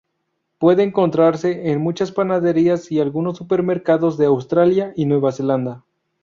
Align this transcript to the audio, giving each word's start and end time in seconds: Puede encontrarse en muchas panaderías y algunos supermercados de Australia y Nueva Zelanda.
Puede 0.57 0.81
encontrarse 0.81 1.69
en 1.69 1.79
muchas 1.83 2.11
panaderías 2.11 2.91
y 2.91 2.99
algunos 2.99 3.37
supermercados 3.37 4.17
de 4.17 4.25
Australia 4.25 4.93
y 4.95 5.05
Nueva 5.05 5.31
Zelanda. 5.31 5.83